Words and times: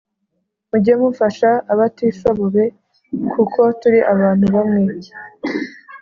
Mujye 0.69 0.93
mufasha 1.01 1.49
abatishobobe 1.73 2.63
kuko 3.33 3.59
turi 3.79 3.99
abantu 4.13 4.45
bamwe 4.55 4.83